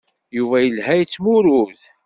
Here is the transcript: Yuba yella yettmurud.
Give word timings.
Yuba 0.37 0.57
yella 0.61 0.93
yettmurud. 0.99 1.81